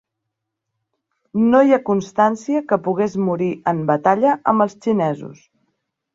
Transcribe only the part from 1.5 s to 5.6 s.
No hi ha constància que pogués morir en batalla amb els xinesos.